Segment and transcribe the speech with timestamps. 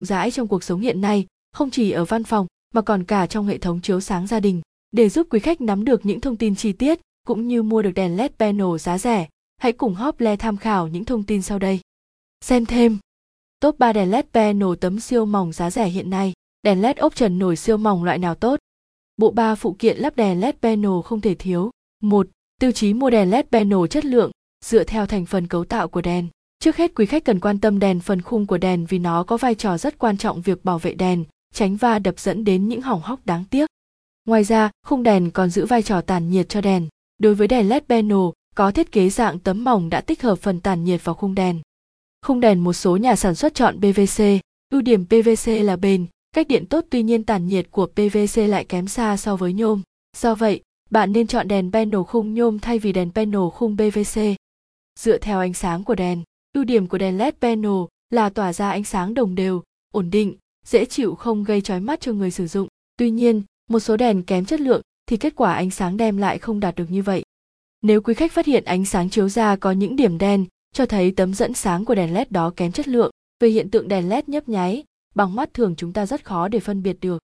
[0.00, 3.46] rãi trong cuộc sống hiện nay, không chỉ ở văn phòng mà còn cả trong
[3.46, 4.60] hệ thống chiếu sáng gia đình.
[4.92, 7.90] Để giúp quý khách nắm được những thông tin chi tiết cũng như mua được
[7.90, 9.28] đèn LED panel giá rẻ,
[9.58, 11.80] hãy cùng Hople tham khảo những thông tin sau đây.
[12.40, 12.98] Xem thêm
[13.60, 16.32] Top 3 đèn LED panel tấm siêu mỏng giá rẻ hiện nay,
[16.62, 18.60] đèn LED ốp trần nổi siêu mỏng loại nào tốt?
[19.16, 21.70] Bộ ba phụ kiện lắp đèn LED panel không thể thiếu.
[22.02, 22.28] 1.
[22.60, 24.30] Tiêu chí mua đèn LED panel chất lượng,
[24.64, 26.28] dựa theo thành phần cấu tạo của đèn.
[26.58, 29.36] Trước hết quý khách cần quan tâm đèn phần khung của đèn vì nó có
[29.36, 31.24] vai trò rất quan trọng việc bảo vệ đèn,
[31.54, 33.66] tránh va đập dẫn đến những hỏng hóc đáng tiếc.
[34.24, 36.88] Ngoài ra, khung đèn còn giữ vai trò tản nhiệt cho đèn.
[37.18, 38.18] Đối với đèn LED panel,
[38.54, 41.60] có thiết kế dạng tấm mỏng đã tích hợp phần tản nhiệt vào khung đèn.
[42.26, 44.22] Khung đèn một số nhà sản xuất chọn PVC,
[44.72, 48.64] ưu điểm PVC là bền, cách điện tốt tuy nhiên tản nhiệt của PVC lại
[48.64, 49.82] kém xa so với nhôm.
[50.16, 54.20] Do vậy, bạn nên chọn đèn panel khung nhôm thay vì đèn panel khung PVC.
[54.98, 56.22] Dựa theo ánh sáng của đèn,
[56.56, 57.70] ưu điểm của đèn LED panel
[58.10, 62.00] là tỏa ra ánh sáng đồng đều, ổn định, dễ chịu không gây chói mắt
[62.00, 62.68] cho người sử dụng.
[62.96, 66.38] Tuy nhiên, một số đèn kém chất lượng thì kết quả ánh sáng đem lại
[66.38, 67.22] không đạt được như vậy.
[67.82, 71.10] Nếu quý khách phát hiện ánh sáng chiếu ra có những điểm đen, cho thấy
[71.10, 73.10] tấm dẫn sáng của đèn LED đó kém chất lượng.
[73.40, 76.60] Về hiện tượng đèn LED nhấp nháy, bằng mắt thường chúng ta rất khó để
[76.60, 77.18] phân biệt được.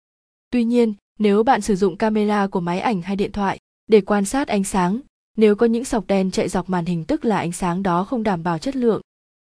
[0.51, 4.25] Tuy nhiên, nếu bạn sử dụng camera của máy ảnh hay điện thoại để quan
[4.25, 4.99] sát ánh sáng,
[5.37, 8.23] nếu có những sọc đen chạy dọc màn hình tức là ánh sáng đó không
[8.23, 9.01] đảm bảo chất lượng.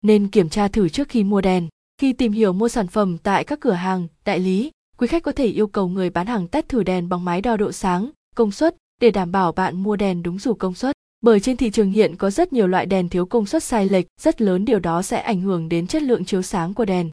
[0.03, 1.69] Nên kiểm tra thử trước khi mua đèn.
[1.98, 5.33] Khi tìm hiểu mua sản phẩm tại các cửa hàng, đại lý, quý khách có
[5.33, 8.51] thể yêu cầu người bán hàng test thử đèn bằng máy đo độ sáng, công
[8.51, 10.97] suất để đảm bảo bạn mua đèn đúng dù công suất.
[11.21, 14.06] Bởi trên thị trường hiện có rất nhiều loại đèn thiếu công suất sai lệch,
[14.21, 17.11] rất lớn điều đó sẽ ảnh hưởng đến chất lượng chiếu sáng của đèn.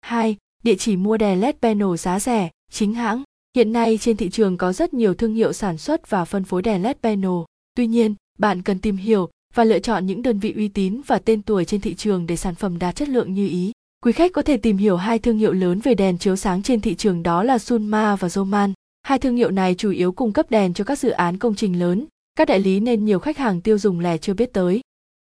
[0.00, 0.36] 2.
[0.62, 3.22] Địa chỉ mua đèn LED panel giá rẻ, chính hãng.
[3.56, 6.62] Hiện nay trên thị trường có rất nhiều thương hiệu sản xuất và phân phối
[6.62, 7.30] đèn LED panel.
[7.74, 11.18] Tuy nhiên, bạn cần tìm hiểu và lựa chọn những đơn vị uy tín và
[11.18, 13.72] tên tuổi trên thị trường để sản phẩm đạt chất lượng như ý.
[14.04, 16.80] Quý khách có thể tìm hiểu hai thương hiệu lớn về đèn chiếu sáng trên
[16.80, 18.72] thị trường đó là Sunma và Roman.
[19.02, 21.78] Hai thương hiệu này chủ yếu cung cấp đèn cho các dự án công trình
[21.78, 24.80] lớn, các đại lý nên nhiều khách hàng tiêu dùng lẻ chưa biết tới.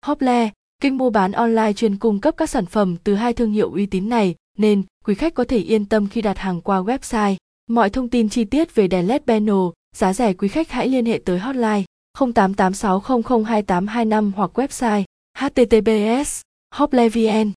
[0.07, 0.51] Hople,
[0.83, 3.87] kênh mua bán online chuyên cung cấp các sản phẩm từ hai thương hiệu uy
[3.87, 7.37] tín này, nên quý khách có thể yên tâm khi đặt hàng qua website.
[7.71, 9.55] Mọi thông tin chi tiết về đèn LED panel,
[9.97, 11.83] giá rẻ quý khách hãy liên hệ tới hotline
[12.19, 15.05] 0886002825 hoặc website
[15.39, 16.41] https
[16.75, 17.53] hoplevn